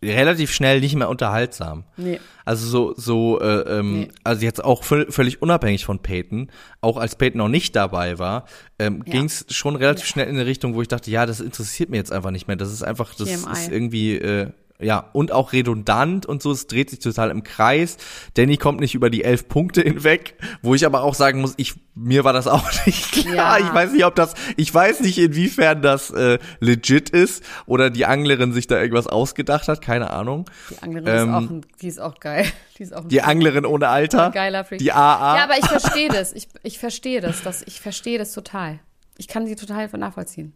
[0.03, 1.85] relativ schnell nicht mehr unterhaltsam.
[1.97, 2.21] Nee.
[2.45, 4.09] Also so, so, äh, ähm, nee.
[4.25, 8.47] also jetzt auch völlig unabhängig von Peyton, auch als Peyton noch nicht dabei war,
[8.79, 9.13] ähm, ja.
[9.13, 10.13] ging es schon relativ ja.
[10.13, 12.57] schnell in eine Richtung, wo ich dachte, ja, das interessiert mir jetzt einfach nicht mehr.
[12.57, 13.53] Das ist einfach, das TMI.
[13.53, 14.49] ist irgendwie, äh,
[14.81, 17.97] ja, und auch redundant und so, es dreht sich total im Kreis.
[18.35, 21.75] Danny kommt nicht über die elf Punkte hinweg, wo ich aber auch sagen muss, ich,
[21.95, 23.59] mir war das auch nicht klar.
[23.59, 23.67] Ja.
[23.67, 28.07] Ich weiß nicht, ob das, ich weiß nicht, inwiefern das äh, legit ist oder die
[28.07, 30.47] Anglerin sich da irgendwas ausgedacht hat, keine Ahnung.
[30.71, 32.47] Die Anglerin ähm, ist, auch ein, die ist auch geil.
[32.79, 34.31] Die, ist auch die Anglerin ohne Alter.
[34.31, 34.79] Geiler Freak.
[34.79, 35.37] Die AA.
[35.37, 36.33] Ja, aber ich verstehe das.
[36.33, 37.63] Ich, ich verstehe das, das.
[37.67, 38.79] Ich verstehe das total.
[39.19, 40.55] Ich kann sie total nachvollziehen.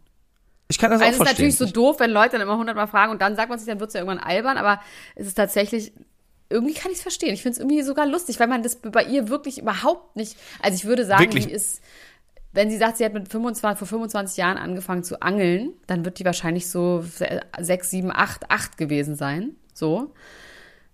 [0.67, 1.47] Ich kann das also auch verstehen.
[1.47, 3.59] Es ist natürlich so doof, wenn Leute dann immer hundertmal fragen und dann sagt man
[3.59, 4.81] sich, dann wird es ja irgendwann albern, aber
[5.15, 5.93] es ist tatsächlich,
[6.49, 7.33] irgendwie kann ich es verstehen.
[7.33, 10.75] Ich finde es irgendwie sogar lustig, weil man das bei ihr wirklich überhaupt nicht, also
[10.75, 11.45] ich würde sagen, wirklich?
[11.45, 11.81] sie ist,
[12.53, 16.19] wenn sie sagt, sie hat mit 25, vor 25 Jahren angefangen zu angeln, dann wird
[16.19, 17.03] die wahrscheinlich so
[17.59, 20.13] 6, 7, 8, 8 gewesen sein, so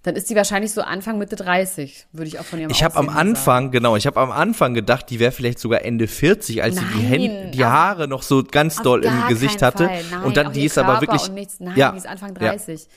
[0.03, 2.95] dann ist die wahrscheinlich so Anfang Mitte 30, würde ich auch von ihrem Ich habe
[2.95, 3.71] am Anfang, sagen.
[3.71, 6.99] genau, ich habe am Anfang gedacht, die wäre vielleicht sogar Ende 40, als Nein, sie
[6.99, 9.83] die, Hände, die Haare noch so ganz doll im Gesicht hatte.
[9.83, 12.81] Nein, und dann die ist aber wirklich nichts, Nein, ja, die ist Anfang 30.
[12.81, 12.87] Ja.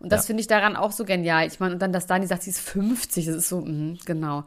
[0.00, 0.26] Und das ja.
[0.28, 1.46] finde ich daran auch so genial.
[1.46, 4.44] Ich meine, und dann, dass Dani sagt, sie ist 50, das ist so, mh, genau.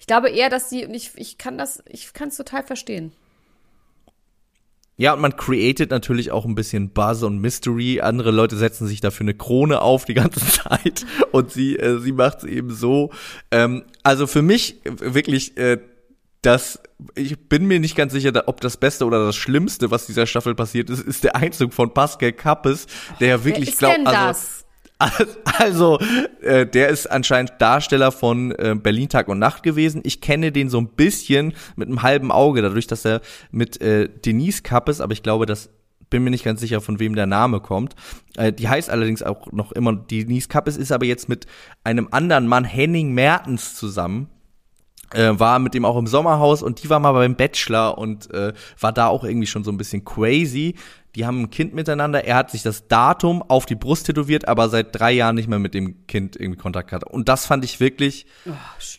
[0.00, 3.12] Ich glaube eher, dass sie, und ich, ich kann das, ich kann es total verstehen.
[4.98, 8.00] Ja, und man created natürlich auch ein bisschen Buzz und Mystery.
[8.00, 12.12] Andere Leute setzen sich dafür eine Krone auf die ganze Zeit und sie, äh, sie
[12.12, 13.10] macht es eben so.
[13.50, 15.78] Ähm, also für mich wirklich äh,
[16.46, 16.80] das,
[17.16, 20.54] ich bin mir nicht ganz sicher, ob das Beste oder das Schlimmste, was dieser Staffel
[20.54, 22.86] passiert ist, ist der Einzug von Pascal Kappes,
[23.18, 24.55] der ja wirklich glaubt, also
[25.58, 25.98] Also,
[26.42, 30.02] äh, der ist anscheinend Darsteller von äh, Berlin Tag und Nacht gewesen.
[30.04, 34.08] Ich kenne den so ein bisschen mit einem halben Auge, dadurch, dass er mit äh,
[34.08, 35.70] Denise Kappes, aber ich glaube, dass
[36.08, 37.96] bin mir nicht ganz sicher, von wem der Name kommt.
[38.36, 41.46] Äh, die heißt allerdings auch noch immer, Denise Kappes ist aber jetzt mit
[41.84, 44.28] einem anderen Mann, Henning Mertens, zusammen.
[45.12, 48.52] Äh, war mit dem auch im Sommerhaus und die war mal beim Bachelor und äh,
[48.80, 50.74] war da auch irgendwie schon so ein bisschen crazy.
[51.16, 52.24] Die haben ein Kind miteinander.
[52.24, 55.58] Er hat sich das Datum auf die Brust tätowiert, aber seit drei Jahren nicht mehr
[55.58, 57.04] mit dem Kind irgendwie Kontakt hat.
[57.04, 58.52] Und das fand ich wirklich oh,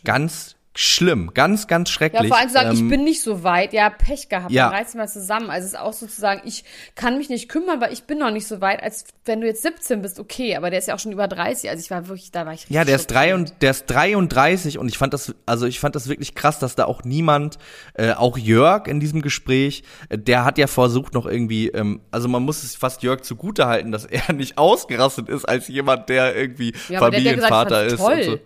[0.04, 2.22] ganz schlimm, ganz, ganz schrecklich.
[2.22, 4.66] Ja, vor allem zu sagen, ähm, ich bin nicht so weit, ja, Pech gehabt, ja.
[4.70, 5.50] dann reiß mal zusammen.
[5.50, 6.62] Also es ist auch sozusagen, ich
[6.94, 9.62] kann mich nicht kümmern, weil ich bin noch nicht so weit, als wenn du jetzt
[9.62, 12.30] 17 bist, okay, aber der ist ja auch schon über 30, also ich war wirklich,
[12.30, 15.14] da war ich richtig Ja, der ist, drei und, der ist 33 und ich fand
[15.14, 17.58] das, also ich fand das wirklich krass, dass da auch niemand,
[17.94, 22.28] äh, auch Jörg in diesem Gespräch, äh, der hat ja versucht noch irgendwie, ähm, also
[22.28, 26.36] man muss es fast Jörg zugute halten, dass er nicht ausgerastet ist als jemand, der
[26.36, 27.96] irgendwie ja, Familienvater ist.
[27.96, 28.22] Toll.
[28.22, 28.38] So.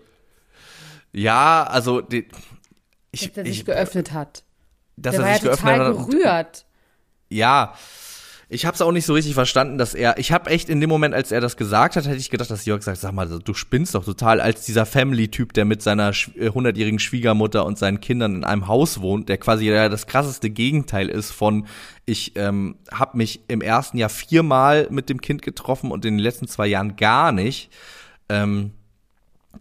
[1.13, 2.29] Ja, also die,
[3.11, 4.45] ich, dass er sich ich, geöffnet hat.
[4.97, 6.11] Dass der er sich ja geöffnet total hat.
[6.11, 6.67] gerührt.
[7.29, 7.75] Ja,
[8.53, 10.19] ich habe es auch nicht so richtig verstanden, dass er.
[10.19, 12.67] Ich habe echt in dem Moment, als er das gesagt hat, hätte ich gedacht, dass
[12.67, 16.51] Jörg sagt, sag mal, du spinnst doch total, als dieser Family-Typ, der mit seiner äh,
[16.51, 21.09] hundertjährigen Schwiegermutter und seinen Kindern in einem Haus wohnt, der quasi ja das krasseste Gegenteil
[21.09, 21.67] ist von,
[22.05, 26.23] ich ähm, habe mich im ersten Jahr viermal mit dem Kind getroffen und in den
[26.23, 27.71] letzten zwei Jahren gar nicht.
[28.29, 28.73] Ähm,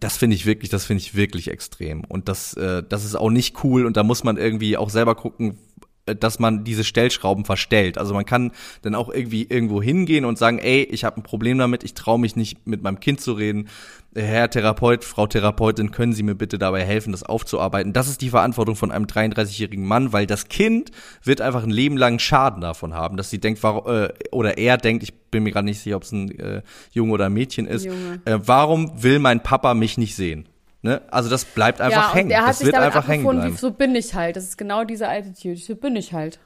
[0.00, 2.04] das finde ich wirklich, das finde ich wirklich extrem.
[2.04, 5.14] Und das, äh, das ist auch nicht cool und da muss man irgendwie auch selber
[5.14, 5.58] gucken,
[6.06, 7.96] dass man diese Stellschrauben verstellt.
[7.96, 11.58] Also man kann dann auch irgendwie irgendwo hingehen und sagen, ey, ich habe ein Problem
[11.58, 13.68] damit, ich traue mich nicht mit meinem Kind zu reden.
[14.14, 17.92] Herr Therapeut, Frau Therapeutin, können Sie mir bitte dabei helfen, das aufzuarbeiten?
[17.92, 20.90] Das ist die Verantwortung von einem 33-jährigen Mann, weil das Kind
[21.22, 24.76] wird einfach ein Leben lang Schaden davon haben, dass sie denkt, warum, äh, oder er
[24.76, 27.66] denkt, ich bin mir gerade nicht sicher, ob es ein äh, Junge oder ein Mädchen
[27.66, 30.46] ist, äh, warum will mein Papa mich nicht sehen?
[30.82, 31.00] Ne?
[31.10, 32.30] Also das bleibt einfach ja, hängen.
[32.30, 33.56] Er hat das sich wird einfach hängen bleiben.
[33.56, 34.36] So bin ich halt.
[34.36, 35.56] Das ist genau diese Attitude.
[35.56, 36.40] So bin ich halt.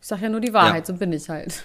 [0.00, 0.94] Ich sag ja nur die Wahrheit, ja.
[0.94, 1.64] so bin ich halt.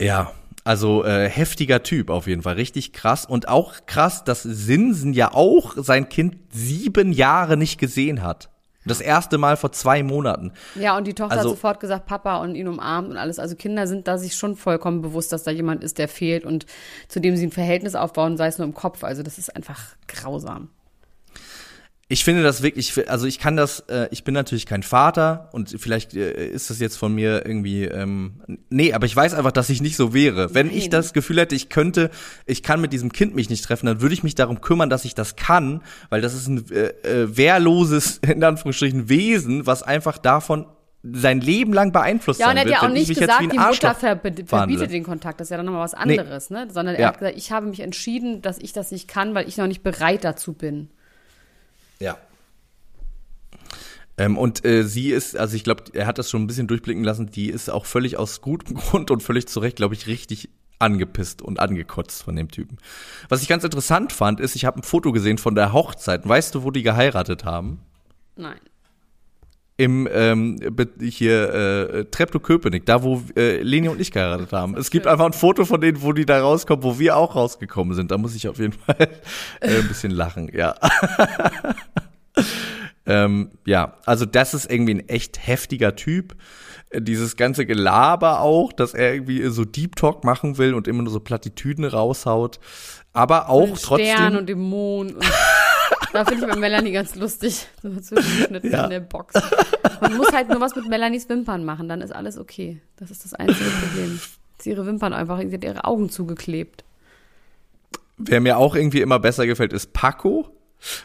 [0.00, 0.32] Ja,
[0.64, 3.24] also äh, heftiger Typ auf jeden Fall, richtig krass.
[3.26, 8.50] Und auch krass, dass Sinsen ja auch sein Kind sieben Jahre nicht gesehen hat.
[8.86, 10.52] Das erste Mal vor zwei Monaten.
[10.74, 13.38] Ja, und die Tochter also, hat sofort gesagt, Papa und ihn umarmt und alles.
[13.38, 16.66] Also Kinder sind da sich schon vollkommen bewusst, dass da jemand ist, der fehlt und
[17.08, 19.04] zu dem sie ein Verhältnis aufbauen, sei es nur im Kopf.
[19.04, 20.68] Also das ist einfach grausam.
[22.08, 25.74] Ich finde das wirklich, also ich kann das, äh, ich bin natürlich kein Vater und
[25.78, 29.70] vielleicht äh, ist das jetzt von mir irgendwie, ähm, nee, aber ich weiß einfach, dass
[29.70, 30.54] ich nicht so wäre.
[30.54, 30.76] Wenn Nein.
[30.76, 32.10] ich das Gefühl hätte, ich könnte,
[32.44, 35.06] ich kann mit diesem Kind mich nicht treffen, dann würde ich mich darum kümmern, dass
[35.06, 40.18] ich das kann, weil das ist ein äh, äh, wehrloses, in Anführungsstrichen, Wesen, was einfach
[40.18, 40.66] davon
[41.02, 42.68] sein Leben lang beeinflusst ja, sein wird.
[42.68, 43.94] Ja, und er hat ja auch nicht gesagt, die Mutter
[44.46, 45.40] verbietet den Kontakt.
[45.40, 46.64] Das ist ja dann nochmal was anderes, nee.
[46.64, 46.68] ne?
[46.70, 47.08] Sondern er ja.
[47.08, 49.82] hat gesagt, ich habe mich entschieden, dass ich das nicht kann, weil ich noch nicht
[49.82, 50.90] bereit dazu bin.
[52.00, 52.18] Ja.
[54.16, 57.02] Ähm, und äh, sie ist, also ich glaube, er hat das schon ein bisschen durchblicken
[57.02, 60.50] lassen, die ist auch völlig aus gutem Grund und völlig zu Recht, glaube ich, richtig
[60.78, 62.78] angepisst und angekotzt von dem Typen.
[63.28, 66.28] Was ich ganz interessant fand, ist, ich habe ein Foto gesehen von der Hochzeit.
[66.28, 67.80] Weißt du, wo die geheiratet haben?
[68.36, 68.60] Nein.
[69.76, 70.60] Im ähm,
[71.00, 74.76] hier äh, Treptow-Köpenick, da wo äh, Leni und ich geheiratet haben.
[74.76, 77.94] Es gibt einfach ein Foto von denen, wo die da rauskommen, wo wir auch rausgekommen
[77.94, 78.12] sind.
[78.12, 79.08] Da muss ich auf jeden Fall
[79.60, 80.76] äh, ein bisschen lachen, ja.
[83.06, 86.36] ähm, ja, also das ist irgendwie ein echt heftiger Typ.
[86.96, 91.12] Dieses ganze Gelaber auch, dass er irgendwie so Deep Talk machen will und immer nur
[91.12, 92.60] so Plattitüden raushaut.
[93.12, 94.06] Aber auch trotzdem.
[94.06, 95.14] Stern und dem Mond.
[95.14, 95.24] Und
[96.14, 97.66] da finde ich bei Melanie ganz lustig.
[97.82, 98.84] So zwischengeschnitten ja.
[98.84, 99.34] in der Box.
[100.00, 102.80] Man muss halt nur was mit Melanies Wimpern machen, dann ist alles okay.
[102.96, 104.20] Das ist das einzige Problem.
[104.58, 106.84] Sie ihre Wimpern einfach, sie hat ihre Augen zugeklebt.
[108.16, 110.48] Wer mir auch irgendwie immer besser gefällt, ist Paco.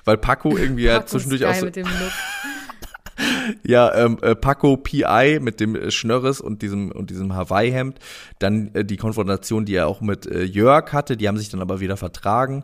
[0.06, 2.12] Weil Paco irgendwie Paco ja zwischendurch auch so, mit dem Look.
[3.63, 7.98] ja, ähm, äh, Paco PI mit dem Schnörres und diesem und diesem Hawaii-Hemd.
[8.38, 11.62] Dann äh, die Konfrontation, die er auch mit äh, Jörg hatte, die haben sich dann
[11.62, 12.63] aber wieder vertragen.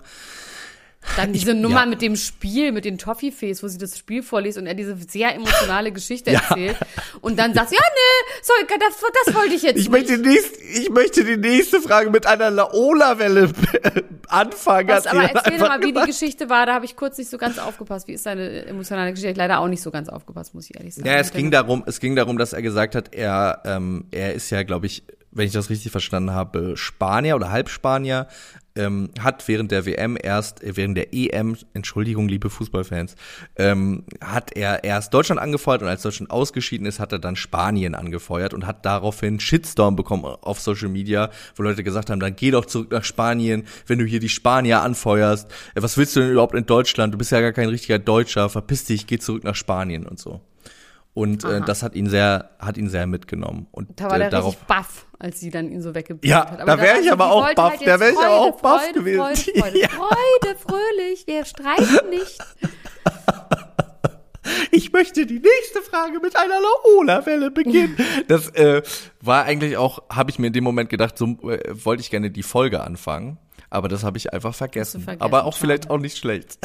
[1.16, 1.86] Dann diese ich, Nummer ja.
[1.86, 5.34] mit dem Spiel, mit den Toffee-Face, wo sie das Spiel vorliest und er diese sehr
[5.36, 6.40] emotionale Geschichte ja.
[6.40, 6.78] erzählt.
[7.22, 9.92] Und dann sagt sie, ja, nee, sorry, das, das wollte ich jetzt ich nicht.
[9.92, 13.52] Möchte nächst, ich möchte die nächste Frage mit einer Laola-Welle
[14.28, 14.90] anfangen.
[14.90, 16.66] Was, aber erzähl mal, wie die Geschichte war.
[16.66, 18.08] Da habe ich kurz nicht so ganz aufgepasst.
[18.08, 19.32] Wie ist seine emotionale Geschichte?
[19.32, 21.08] Ich leider auch nicht so ganz aufgepasst, muss ich ehrlich sagen.
[21.08, 24.50] Ja, es ging darum, es ging darum, dass er gesagt hat, er, ähm, er ist
[24.50, 28.28] ja, glaube ich, wenn ich das richtig verstanden habe, Spanier oder Halbspanier,
[28.76, 33.16] ähm, hat während der WM erst, äh, während der EM, Entschuldigung, liebe Fußballfans,
[33.56, 37.96] ähm, hat er erst Deutschland angefeuert und als Deutschland ausgeschieden ist, hat er dann Spanien
[37.96, 42.52] angefeuert und hat daraufhin Shitstorm bekommen auf Social Media, wo Leute gesagt haben, dann geh
[42.52, 45.50] doch zurück nach Spanien, wenn du hier die Spanier anfeuerst.
[45.76, 47.14] Äh, was willst du denn überhaupt in Deutschland?
[47.14, 50.42] Du bist ja gar kein richtiger Deutscher, verpiss dich, geh zurück nach Spanien und so.
[51.16, 53.68] Und äh, das hat ihn sehr, hat ihn sehr mitgenommen.
[53.72, 56.46] Und da war der äh, darauf, richtig baff, als sie dann ihn so weggeblieben ja,
[56.46, 56.68] hat.
[56.68, 59.22] da wäre ich aber auch baff, halt da wäre ich aber auch baff Freude, gewesen.
[59.22, 59.88] Freude, Freude, ja.
[59.88, 62.38] Freude, fröhlich, wir streiten nicht.
[64.70, 67.98] Ich möchte die nächste Frage mit einer Laola-Welle beginnen.
[68.28, 68.84] Das äh,
[69.20, 72.30] war eigentlich auch, habe ich mir in dem Moment gedacht, so äh, wollte ich gerne
[72.30, 73.40] die Folge anfangen.
[73.72, 75.02] Aber das habe ich einfach vergessen.
[75.02, 75.24] vergessen.
[75.24, 76.60] Aber auch vielleicht auch nicht schlecht.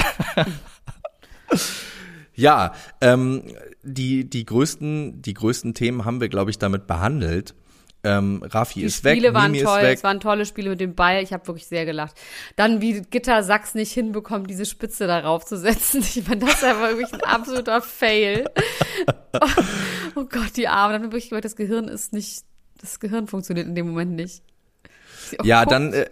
[2.40, 3.42] Ja, ähm,
[3.82, 7.54] die, die, größten, die größten Themen haben wir, glaube ich, damit behandelt.
[8.02, 9.98] Ähm, Rafi die ist Spiele weg, waren Mimi toll, ist weg.
[9.98, 11.22] es waren tolle Spiele mit dem Ball.
[11.22, 12.18] Ich habe wirklich sehr gelacht.
[12.56, 16.02] Dann wie Gitter Sachs nicht hinbekommt, diese Spitze darauf zu setzen.
[16.10, 18.48] Ich fand das einfach wirklich ein absoluter Fail.
[19.34, 19.46] oh,
[20.16, 20.94] oh Gott, die Arme.
[20.94, 22.44] Dann habe ich wirklich das Gehirn ist nicht,
[22.80, 24.42] das Gehirn funktioniert in dem Moment nicht.
[25.38, 26.08] Oh ja, dann äh,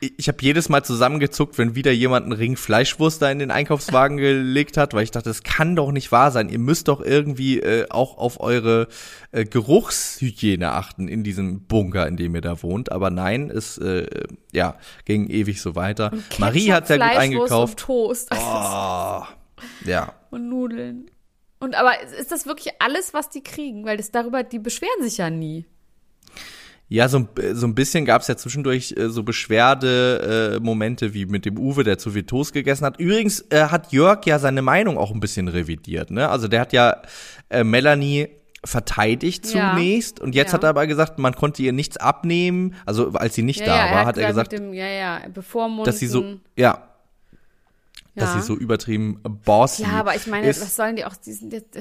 [0.00, 4.16] ich habe jedes Mal zusammengezuckt, wenn wieder jemand einen Ring Fleischwurst da in den Einkaufswagen
[4.16, 6.48] gelegt hat, weil ich dachte, das kann doch nicht wahr sein.
[6.48, 8.88] Ihr müsst doch irgendwie äh, auch auf eure
[9.32, 12.92] äh, Geruchshygiene achten in diesem Bunker, in dem ihr da wohnt.
[12.92, 14.06] Aber nein, es äh,
[14.52, 16.12] ja ging ewig so weiter.
[16.38, 17.74] Marie hat sehr gut eingekauft.
[17.74, 18.30] Und Toast.
[18.32, 19.22] Oh,
[19.84, 20.14] ja.
[20.30, 21.10] Und Nudeln.
[21.58, 23.84] Und aber ist das wirklich alles, was die kriegen?
[23.84, 25.66] Weil das darüber, die beschweren sich ja nie.
[26.92, 31.44] Ja, so, so ein bisschen gab es ja zwischendurch äh, so Beschwerde-Momente äh, wie mit
[31.44, 32.98] dem Uwe, der zu viel Toast gegessen hat.
[32.98, 36.10] Übrigens äh, hat Jörg ja seine Meinung auch ein bisschen revidiert.
[36.10, 36.28] Ne?
[36.28, 37.00] Also der hat ja
[37.48, 38.28] äh, Melanie
[38.64, 40.24] verteidigt zunächst ja.
[40.24, 40.54] und jetzt ja.
[40.54, 42.74] hat er aber gesagt, man konnte ihr nichts abnehmen.
[42.86, 44.74] Also als sie nicht ja, da war, er hat er gesagt, dem,
[45.84, 46.89] dass sie so, ja,
[48.14, 50.60] dass sie so übertrieben bossy Ja, aber ich meine, ist.
[50.60, 51.78] was sollen die auch, die sind jetzt,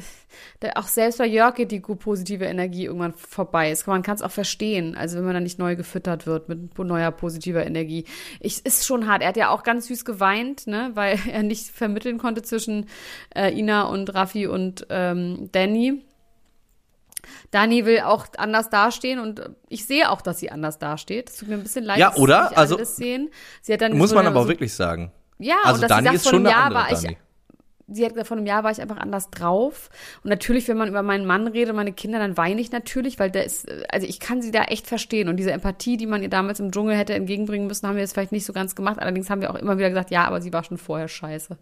[0.76, 3.76] auch selbst bei Jörg geht die positive Energie irgendwann vorbei.
[3.86, 7.12] Man kann es auch verstehen, also wenn man dann nicht neu gefüttert wird mit neuer
[7.12, 8.06] positiver Energie.
[8.39, 9.22] Ich, ist schon hart.
[9.22, 12.88] Er hat ja auch ganz süß geweint, ne, weil er nicht vermitteln konnte zwischen
[13.36, 16.04] äh, Ina und Raffi und ähm, Danny.
[17.52, 21.30] Dani will auch anders dastehen und ich sehe auch, dass sie anders dasteht.
[21.30, 22.58] Es tut mir ein bisschen leid, ja, oder?
[22.58, 23.30] also, sehen.
[23.62, 25.12] Sie hat dann muss so man aber so, wirklich sagen.
[25.39, 26.99] Ja, also und dass Dani sie sagt, ist vor schon einem eine Jahr war ich,
[27.02, 27.17] Dani.
[27.88, 29.89] sie hat gesagt, vor einem Jahr war ich einfach anders drauf.
[30.23, 33.32] Und natürlich, wenn man über meinen Mann redet, meine Kinder, dann weine ich natürlich, weil
[33.32, 35.30] der ist, also ich kann sie da echt verstehen.
[35.30, 38.13] Und diese Empathie, die man ihr damals im Dschungel hätte entgegenbringen müssen, haben wir jetzt
[38.13, 38.99] vielleicht nicht so ganz gemacht.
[38.99, 41.58] Allerdings haben wir auch immer wieder gesagt, ja, aber sie war schon vorher scheiße.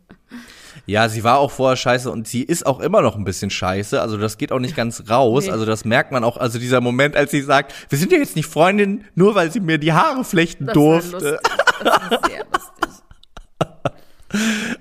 [0.86, 4.02] Ja, sie war auch vorher scheiße und sie ist auch immer noch ein bisschen scheiße.
[4.02, 5.46] Also das geht auch nicht ganz raus.
[5.46, 5.52] Nee.
[5.52, 6.38] Also das merkt man auch.
[6.38, 9.60] Also dieser Moment, als sie sagt, wir sind ja jetzt nicht Freundin, nur weil sie
[9.60, 11.14] mir die Haare flechten Das durfte.
[11.24, 11.52] war lustig.
[11.84, 13.04] Das ist sehr lustig.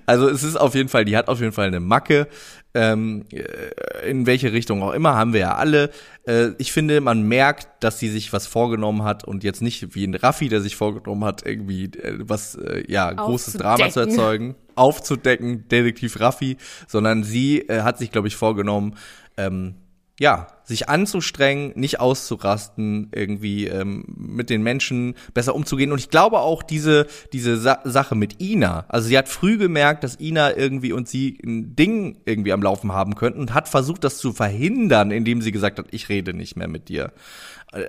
[0.06, 2.28] Also es ist auf jeden Fall, die hat auf jeden Fall eine Macke.
[2.74, 5.90] Ähm, äh, in welche Richtung auch immer, haben wir ja alle.
[6.26, 10.04] Äh, ich finde, man merkt, dass sie sich was vorgenommen hat und jetzt nicht wie
[10.04, 14.56] ein Raffi, der sich vorgenommen hat, irgendwie äh, was, äh, ja, großes Drama zu erzeugen,
[14.74, 18.94] aufzudecken, Detektiv Raffi, sondern sie äh, hat sich, glaube ich, vorgenommen,
[19.38, 19.76] ähm,
[20.18, 25.92] ja, sich anzustrengen, nicht auszurasten, irgendwie ähm, mit den Menschen besser umzugehen.
[25.92, 30.04] Und ich glaube auch diese, diese Sa Sache mit Ina, also sie hat früh gemerkt,
[30.04, 34.04] dass Ina irgendwie und sie ein Ding irgendwie am Laufen haben könnten und hat versucht,
[34.04, 37.12] das zu verhindern, indem sie gesagt hat, ich rede nicht mehr mit dir.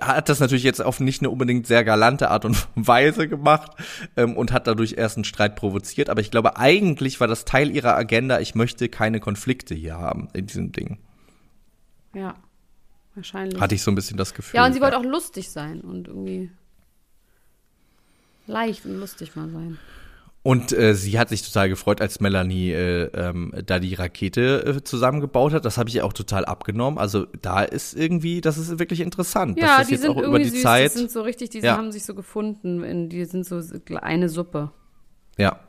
[0.02, 3.72] Hat das natürlich jetzt auf nicht eine unbedingt sehr galante Art und Weise gemacht
[4.18, 6.10] ähm, und hat dadurch erst einen Streit provoziert.
[6.10, 10.28] Aber ich glaube, eigentlich war das Teil ihrer Agenda, ich möchte keine Konflikte hier haben
[10.34, 10.98] in diesem Ding.
[12.18, 12.36] Ja,
[13.16, 13.60] wahrscheinlich.
[13.62, 14.58] Hatte ich so ein bisschen das Gefühl.
[14.58, 16.50] Ja, und sie wollte auch lustig sein und irgendwie
[18.48, 19.78] leicht und lustig mal sein.
[20.44, 24.84] Und äh, sie hat sich total gefreut, als Melanie äh, ähm, da die Rakete äh,
[24.84, 25.66] zusammengebaut hat.
[25.66, 26.98] Das habe ich ihr auch total abgenommen.
[26.98, 29.60] Also da ist irgendwie, das ist wirklich interessant.
[29.60, 30.94] Ja, das die jetzt sind auch irgendwie über die süß, Zeit.
[30.94, 31.76] die sind so richtig, die Ja.
[31.76, 33.62] haben sich so gefunden, in, die sind so
[34.02, 34.72] eine Suppe,
[35.38, 35.60] Ja.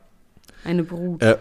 [0.63, 1.21] eine Brut.
[1.21, 1.37] Äh,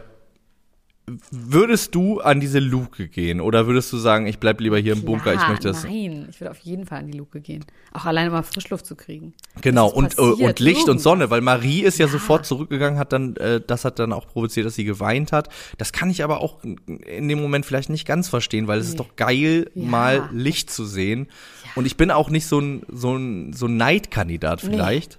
[1.30, 5.02] würdest du an diese Luke gehen oder würdest du sagen, ich bleib lieber hier im
[5.04, 5.84] Bunker, ich möchte das.
[5.84, 7.64] Nein, ich würde auf jeden Fall an die Luke gehen.
[7.92, 9.34] Auch alleine mal Frischluft zu kriegen.
[9.60, 11.02] Genau, und, äh, und Licht und Irgendwas.
[11.02, 14.66] Sonne, weil Marie ist ja, sofort zurückgegangen, hat dann, äh, das hat dann auch provoziert,
[14.66, 15.48] dass sie geweint hat.
[15.78, 18.92] Das kann ich aber auch in dem Moment vielleicht nicht ganz verstehen, weil es ist
[18.92, 18.98] Nee.
[18.98, 19.84] doch geil, Ja.
[19.84, 21.28] mal Licht zu sehen.
[21.74, 25.18] Und ich bin auch nicht so ein, so ein, so ein Neidkandidat vielleicht.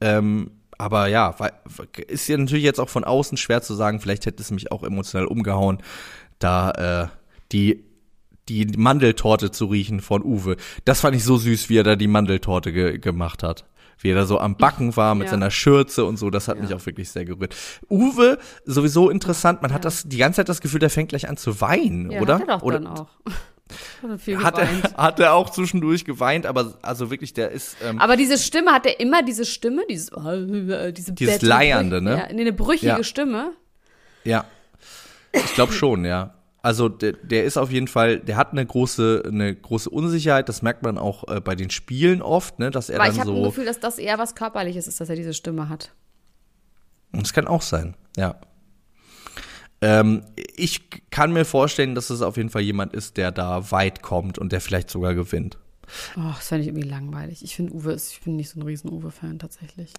[0.00, 1.34] Ähm, aber ja,
[2.06, 4.82] ist ja natürlich jetzt auch von außen schwer zu sagen, vielleicht hätte es mich auch
[4.84, 5.78] emotional umgehauen,
[6.38, 6.70] da
[7.04, 7.08] äh,
[7.52, 7.84] die
[8.48, 10.56] die Mandeltorte zu riechen von Uwe.
[10.86, 13.66] Das fand ich so süß, wie er da die Mandeltorte ge gemacht hat.
[13.98, 15.32] Wie er da so am Backen war mit Ja.
[15.32, 17.54] seiner Schürze und so, das hat mich auch wirklich sehr gerührt.
[17.90, 21.36] Uwe, sowieso interessant, man hat das die ganze Zeit das Gefühl, der fängt gleich an
[21.36, 22.34] zu weinen, Ja, oder?
[22.36, 23.08] Hat er doch oder dann auch.
[24.42, 28.38] Hat er hat er, auch zwischendurch geweint, aber also wirklich, der ist ähm, Aber diese
[28.38, 32.10] Stimme, hat er immer diese Stimme, dieses, äh, diese Dieses Leiernde, ne?
[32.10, 33.04] Ja, nee, eine brüchige Ja.
[33.04, 33.52] Stimme.
[34.24, 34.44] Ja.
[35.32, 36.34] Ich glaube schon, ja.
[36.60, 40.48] Also der, der ist auf jeden Fall, der hat eine große, eine große Unsicherheit.
[40.48, 43.20] Das merkt man auch äh, bei den Spielen oft, ne, dass er Aber dann ich
[43.20, 43.36] habe so.
[43.36, 45.92] ein Gefühl, dass das eher was Körperliches ist, dass er diese Stimme hat.
[47.12, 48.34] Das kann auch sein, ja.
[49.80, 50.22] Ähm,
[50.56, 54.38] ich kann mir vorstellen, dass es auf jeden Fall jemand ist, der da weit kommt
[54.38, 55.56] und der vielleicht sogar gewinnt.
[56.16, 57.42] Oh, das fände ich irgendwie langweilig.
[57.44, 59.92] Ich finde Uwe ist, ich bin nicht so ein riesen Uwe-Fan tatsächlich.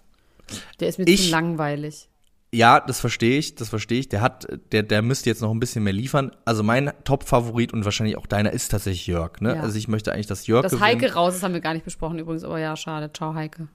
[0.80, 2.08] Der ist mir Ich- zu langweilig.
[2.52, 4.08] Ja, das verstehe ich, das verstehe ich.
[4.08, 6.32] Der hat, der, der müsste jetzt noch ein bisschen mehr liefern.
[6.44, 9.54] Also mein Top-Favorit und wahrscheinlich auch deiner ist tatsächlich Jörg, ne?
[9.54, 9.62] Ja.
[9.62, 10.82] Also ich möchte eigentlich, dass Jörg gewinnt.
[10.82, 12.42] Heike raus ist, haben wir gar nicht besprochen übrigens.
[12.42, 13.08] Aber ja, schade.
[13.12, 13.68] Ciao, Heike.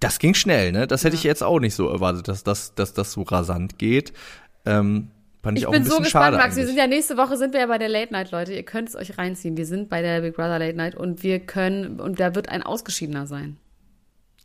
[0.00, 0.86] Das ging schnell, ne?
[0.86, 1.20] Das hätte Ja.
[1.20, 4.12] ich jetzt auch nicht so erwartet, dass das, dass das so rasant geht.
[4.64, 5.10] Ähm,
[5.42, 6.56] fand ich, Ich auch bin ein so gespannt, schade Max.
[6.56, 8.52] Wir sind ja nächste Woche sind wir ja bei der Late Night, Leute.
[8.54, 9.56] Ihr könnt es euch reinziehen.
[9.56, 12.62] Wir sind bei der Big Brother Late Night und wir können, und da wird ein
[12.62, 13.56] Ausgeschiedener sein.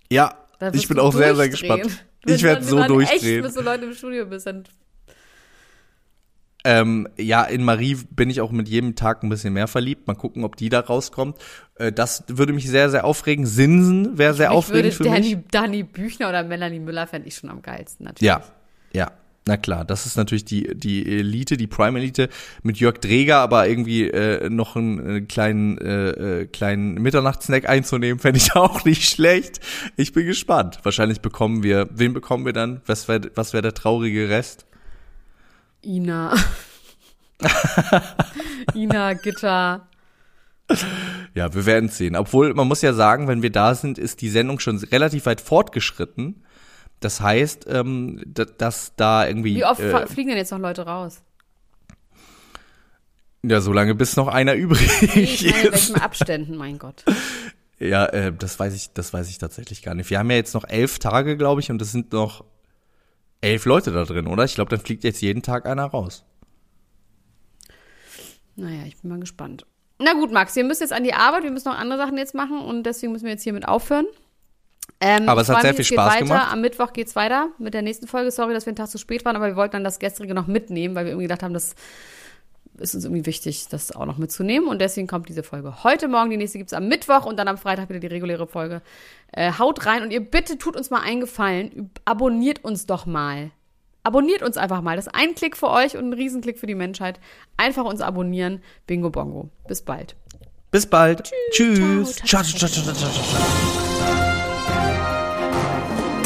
[0.09, 0.33] ja,
[0.73, 1.81] ich bin auch sehr, sehr durchdrehen.
[1.81, 2.05] gespannt.
[2.23, 3.43] Wenn Ich werde so wenn dann Echt, durchdrehen.
[3.43, 4.63] bis du Leute im Studio bist, dann
[6.65, 10.07] Ähm, ja, in Marie bin ich auch mit jedem Tag ein bisschen mehr verliebt.
[10.07, 11.37] Mal gucken, ob die da rauskommt.
[11.75, 13.45] Äh, das würde mich sehr, sehr aufregen.
[13.45, 15.31] Sinsen wäre sehr mich aufregend würde für mich.
[15.31, 18.27] Danny, Danny Büchner oder Melanie Müller fände ich schon am geilsten, natürlich.
[18.27, 18.41] Ja,
[18.91, 19.11] ja.
[19.47, 22.27] Na klar, das ist natürlich die, die Elite, die Prime-Elite
[22.63, 28.19] mit Jörg Dreger, aber irgendwie äh, noch einen äh, kleinen, äh, äh, kleinen Mitternachtssnack einzunehmen,
[28.19, 29.61] fände ich auch nicht schlecht.
[29.95, 30.79] Ich bin gespannt.
[30.83, 32.81] Wahrscheinlich bekommen wir, wen bekommen wir dann?
[32.87, 34.65] Was wäre was wär der traurige Rest?
[35.81, 36.35] Ina.
[38.75, 39.87] Ina, Gitter.
[41.35, 42.17] Ja, wir werden sehen.
[42.17, 45.39] Obwohl, man muss ja sagen, wenn wir da sind, ist die Sendung schon relativ weit
[45.39, 46.43] fortgeschritten.
[46.99, 49.55] Das heißt, ähm, da- dass da irgendwie.
[49.55, 51.21] Wie oft äh, fliegen denn jetzt noch Leute raus?
[53.43, 55.89] ja, so lange bis noch einer übrig Ich meine, in ist.
[55.93, 57.03] welchen Abständen, mein Gott.
[57.79, 60.09] Ja, äh, das weiß ich, das weiß ich tatsächlich gar nicht.
[60.09, 62.43] Wir haben ja jetzt noch elf Tage, glaube ich, und es sind noch
[63.39, 64.45] elf Leute da drin, oder?
[64.45, 66.25] Ich glaube, dann fliegt jetzt jeden Tag einer raus.
[68.55, 69.67] Naja, ich bin mal gespannt.
[69.99, 72.33] Na gut, Max, wir müssen jetzt an die Arbeit, wir müssen noch andere Sachen jetzt
[72.33, 74.07] machen und deswegen müssen wir jetzt hiermit aufhören.
[74.99, 76.25] Ähm, Aber es hat sehr viel es geht Spaß weiter.
[76.25, 76.51] gemacht.
[76.51, 78.31] Am Mittwoch geht's weiter mit der nächsten Folge.
[78.31, 80.47] Sorry, dass wir einen Tag zu spät waren, aber wir wollten dann das gestrige noch
[80.47, 81.75] mitnehmen, weil wir irgendwie gedacht haben, das
[82.79, 84.67] ist uns irgendwie wichtig, das auch noch mitzunehmen.
[84.67, 86.29] Und deswegen kommt diese Folge heute Morgen.
[86.29, 88.81] Die nächste gibt's am Mittwoch und dann am Freitag wieder die reguläre Folge.
[89.31, 91.91] Äh, haut rein und ihr bitte tut uns mal einen Gefallen.
[92.05, 93.51] Abonniert uns doch mal.
[94.03, 94.95] Abonniert uns einfach mal.
[94.95, 97.19] Das ist ein Klick für euch und ein Riesenklick für die Menschheit.
[97.57, 98.61] Einfach uns abonnieren.
[98.85, 99.49] Bingo Bongo.
[99.67, 100.15] Bis bald.
[100.71, 101.31] Bis bald.
[101.51, 102.15] Tschüss.
[102.15, 102.43] Ciao.
[102.43, 104.36] Ciao, ciao, ciao, ciao, ciao, ciao.